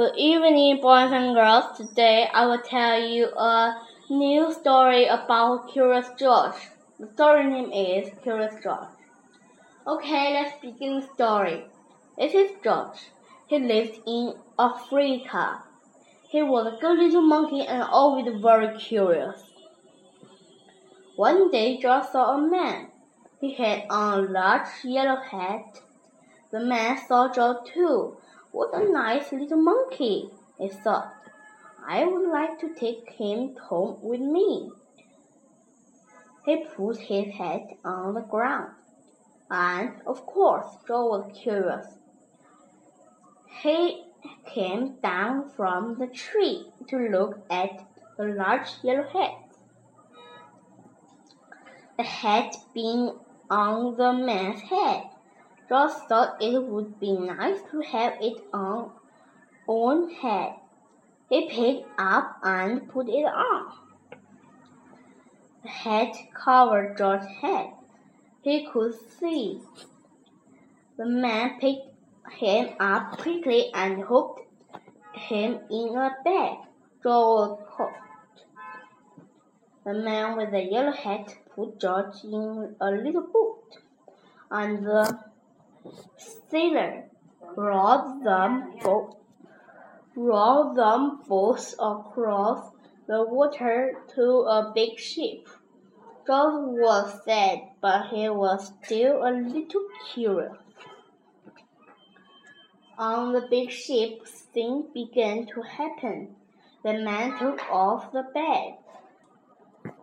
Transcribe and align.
Good 0.00 0.16
evening, 0.16 0.80
boys 0.80 1.12
and 1.12 1.34
girls. 1.34 1.76
Today 1.76 2.26
I 2.32 2.46
will 2.46 2.62
tell 2.62 2.98
you 2.98 3.26
a 3.36 3.76
new 4.08 4.50
story 4.50 5.04
about 5.04 5.70
Curious 5.70 6.08
George. 6.18 6.54
The 6.98 7.06
story 7.12 7.44
name 7.44 7.70
is 7.70 8.08
Curious 8.22 8.54
George. 8.62 8.88
Okay, 9.86 10.32
let's 10.32 10.58
begin 10.62 11.00
the 11.00 11.06
story. 11.14 11.64
This 12.16 12.32
is 12.32 12.52
George. 12.64 13.10
He 13.46 13.58
lived 13.58 14.00
in 14.06 14.36
Africa. 14.58 15.64
He 16.30 16.40
was 16.40 16.72
a 16.72 16.80
good 16.80 16.98
little 16.98 17.20
monkey 17.20 17.66
and 17.66 17.82
always 17.82 18.34
very 18.40 18.78
curious. 18.78 19.42
One 21.16 21.50
day 21.50 21.76
George 21.76 22.06
saw 22.06 22.38
a 22.38 22.40
man. 22.40 22.86
He 23.38 23.52
had 23.52 23.82
on 23.90 24.18
a 24.18 24.22
large 24.30 24.82
yellow 24.82 25.20
hat. 25.20 25.82
The 26.52 26.60
man 26.60 26.96
saw 27.06 27.30
George 27.30 27.70
too. 27.74 28.16
What 28.52 28.74
a 28.74 28.90
nice 28.90 29.32
little 29.32 29.62
monkey, 29.62 30.30
he 30.58 30.68
thought. 30.68 31.14
I 31.86 32.04
would 32.04 32.28
like 32.28 32.58
to 32.60 32.74
take 32.74 33.10
him 33.10 33.56
home 33.56 33.98
with 34.02 34.20
me. 34.20 34.70
He 36.44 36.64
put 36.76 36.98
his 36.98 37.34
head 37.34 37.76
on 37.84 38.14
the 38.14 38.22
ground, 38.22 38.72
and 39.50 40.02
of 40.06 40.26
course 40.26 40.66
George 40.86 41.24
was 41.24 41.38
curious. 41.38 41.86
He 43.62 44.04
came 44.46 44.96
down 45.02 45.50
from 45.50 45.98
the 45.98 46.06
tree 46.06 46.66
to 46.88 46.96
look 46.96 47.38
at 47.50 47.86
the 48.16 48.24
large 48.24 48.68
yellow 48.82 49.06
hat. 49.08 49.34
The 51.96 52.02
hat 52.02 52.56
being 52.74 53.12
on 53.48 53.96
the 53.96 54.12
man's 54.12 54.62
head. 54.62 55.09
George 55.70 55.92
thought 56.08 56.42
it 56.42 56.60
would 56.60 56.98
be 56.98 57.12
nice 57.12 57.62
to 57.70 57.80
have 57.80 58.14
it 58.20 58.42
on 58.52 58.90
own 59.68 60.10
head. 60.10 60.56
He 61.28 61.48
picked 61.48 61.88
up 61.96 62.38
and 62.42 62.88
put 62.88 63.08
it 63.08 63.24
on. 63.24 63.72
The 65.62 65.68
hat 65.68 66.16
covered 66.34 66.98
George's 66.98 67.28
head. 67.40 67.70
He 68.42 68.66
could 68.66 68.94
see. 68.94 69.60
The 70.96 71.06
man 71.06 71.60
picked 71.60 71.94
him 72.32 72.70
up 72.80 73.18
quickly 73.18 73.70
and 73.72 74.02
hooked 74.02 74.40
him 75.14 75.60
in 75.70 75.96
a 75.96 76.16
bag. 76.24 76.58
George 77.00 77.60
caught. 77.68 77.94
The 79.84 79.94
man 79.94 80.36
with 80.36 80.50
the 80.50 80.64
yellow 80.64 80.90
hat 80.90 81.32
put 81.54 81.78
George 81.78 82.24
in 82.24 82.74
a 82.80 82.90
little 82.90 83.28
boat, 83.32 83.78
and 84.50 84.84
the 84.84 85.30
sailor 86.50 87.04
rowed 87.56 88.24
them 88.24 88.74
both 88.82 89.16
rowed 90.16 90.76
them 90.76 91.20
both 91.28 91.74
across 91.74 92.72
the 93.06 93.24
water 93.24 94.02
to 94.14 94.22
a 94.22 94.72
big 94.74 94.98
ship. 94.98 95.48
George 96.26 96.78
was 96.78 97.24
sad, 97.24 97.58
but 97.80 98.08
he 98.08 98.28
was 98.28 98.72
still 98.84 99.26
a 99.26 99.30
little 99.30 99.86
curious. 100.12 100.56
On 102.98 103.32
the 103.32 103.46
big 103.50 103.70
ship, 103.70 104.26
things 104.26 104.86
began 104.92 105.46
to 105.46 105.62
happen. 105.62 106.36
The 106.84 106.92
man 106.92 107.38
took 107.38 107.60
off 107.70 108.12
the 108.12 108.24
bag. 108.34 108.74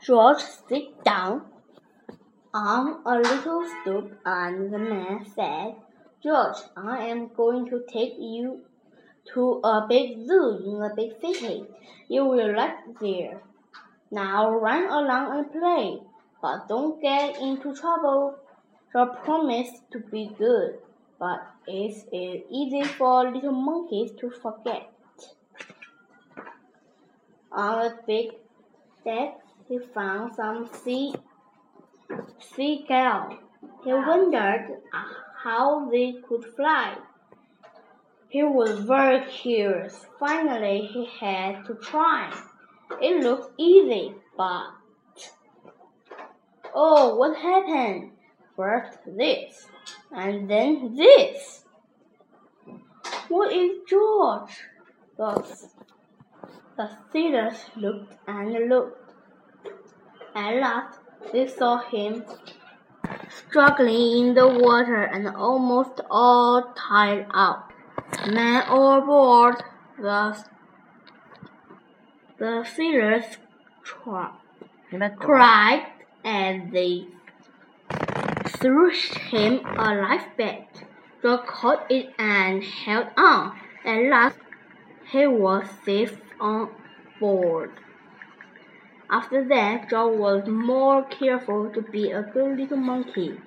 George 0.00 0.38
sat 0.40 1.04
down 1.04 1.42
on 2.54 3.02
a 3.04 3.18
little 3.18 3.68
stoop, 3.68 4.16
and 4.24 4.72
the 4.72 4.78
man 4.78 5.26
said, 5.34 5.74
George, 6.22 6.56
I 6.76 7.06
am 7.08 7.28
going 7.36 7.68
to 7.68 7.82
take 7.92 8.14
you 8.16 8.60
to 9.34 9.60
a 9.64 9.86
big 9.88 10.24
zoo 10.24 10.62
in 10.64 10.80
a 10.80 10.94
big 10.94 11.20
city. 11.20 11.64
You 12.08 12.24
will 12.26 12.54
like 12.54 12.98
there. 13.00 13.42
Now 14.12 14.50
run 14.50 14.84
along 14.84 15.36
and 15.36 15.50
play, 15.50 15.98
but 16.40 16.68
don't 16.68 17.02
get 17.02 17.40
into 17.40 17.74
trouble. 17.74 18.36
George 18.92 19.18
promised 19.24 19.90
to 19.90 19.98
be 19.98 20.30
good, 20.38 20.78
but 21.18 21.40
it 21.66 22.06
is 22.12 22.44
easy 22.48 22.84
for 22.84 23.32
little 23.32 23.50
monkeys 23.50 24.12
to 24.20 24.30
forget. 24.30 24.90
On 27.50 27.86
a 27.86 27.98
big 28.06 28.34
deck, 29.04 29.40
he 29.68 29.78
found 29.78 30.34
some 30.34 30.68
sea 30.84 31.14
seagull. 32.54 33.38
He 33.84 33.92
wondered 33.92 34.80
uh, 34.92 35.04
how 35.42 35.88
they 35.90 36.14
could 36.26 36.44
fly. 36.56 36.96
He 38.28 38.42
was 38.42 38.80
very 38.80 39.24
curious. 39.30 40.06
Finally, 40.18 40.88
he 40.92 41.06
had 41.20 41.64
to 41.66 41.74
try. 41.74 42.32
It 43.00 43.22
looked 43.22 43.52
easy, 43.58 44.14
but 44.36 44.70
oh, 46.74 47.14
what 47.16 47.36
happened? 47.36 48.10
First 48.56 48.98
this, 49.06 49.66
and 50.12 50.48
then 50.48 50.96
this. 50.96 51.64
What 53.28 53.52
is 53.52 53.80
George? 53.88 54.52
The, 55.16 55.58
the 56.76 56.90
sailors 57.12 57.64
looked 57.76 58.14
and 58.26 58.68
looked. 58.68 59.00
At 60.34 60.56
last, 60.60 60.98
they 61.32 61.46
saw 61.46 61.78
him 61.78 62.24
struggling 63.28 64.28
in 64.28 64.34
the 64.34 64.48
water 64.48 65.02
and 65.02 65.28
almost 65.28 66.00
all 66.10 66.72
tired 66.76 67.26
out. 67.34 67.70
Men 68.26 68.64
overboard, 68.68 69.62
the, 69.98 70.44
the 72.38 72.64
sailors 72.64 73.24
cried 75.18 75.86
as 76.24 76.60
they 76.72 77.06
threw 78.46 78.90
him 78.90 79.60
a 79.64 79.94
life 79.94 80.26
belt. 80.36 80.84
George 81.22 81.46
caught 81.46 81.90
it 81.90 82.14
and 82.18 82.62
held 82.62 83.06
on. 83.16 83.58
At 83.84 84.02
last, 84.10 84.38
he 85.10 85.26
was 85.26 85.64
safe 85.84 86.20
on 86.40 86.70
board. 87.20 87.70
After 89.16 89.44
that, 89.44 89.90
George 89.90 90.18
was 90.18 90.48
more 90.48 91.04
careful 91.04 91.70
to 91.70 91.80
be 91.82 92.10
a 92.10 92.22
good 92.22 92.58
little 92.58 92.78
monkey, 92.78 93.40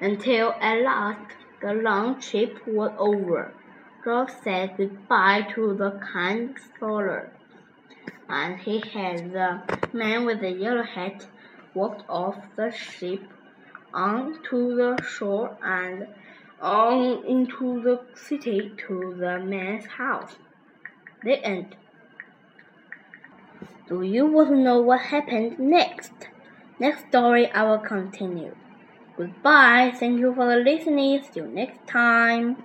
until 0.00 0.52
at 0.60 0.82
last 0.82 1.36
the 1.60 1.74
long 1.74 2.20
trip 2.20 2.58
was 2.66 2.90
over. 2.98 3.54
George 4.04 4.30
said 4.42 4.76
goodbye 4.76 5.42
to 5.54 5.74
the 5.74 5.92
kind 6.12 6.58
stroller, 6.58 7.30
and 8.28 8.58
he 8.58 8.80
had 8.80 9.32
the 9.32 9.50
man 9.92 10.24
with 10.24 10.40
the 10.40 10.50
yellow 10.50 10.82
hat 10.82 11.28
walked 11.72 12.02
off 12.08 12.38
the 12.56 12.72
ship 12.72 13.22
onto 13.94 14.74
the 14.74 15.00
shore 15.04 15.56
and 15.62 16.08
on 16.60 17.24
into 17.24 17.80
the 17.80 18.00
city 18.16 18.72
to 18.88 19.14
the 19.20 19.38
man's 19.38 19.86
house. 19.86 20.34
The 21.22 21.36
end. 21.44 21.76
Do 23.92 24.00
you 24.00 24.24
want 24.24 24.48
to 24.48 24.56
know 24.56 24.80
what 24.80 25.02
happened 25.02 25.58
next? 25.58 26.12
Next 26.80 27.08
story 27.08 27.52
I 27.52 27.64
will 27.64 27.80
continue. 27.80 28.56
Goodbye. 29.18 29.92
Thank 29.94 30.18
you 30.18 30.34
for 30.34 30.56
listening. 30.56 31.22
See 31.22 31.40
you 31.40 31.46
next 31.46 31.86
time. 31.86 32.56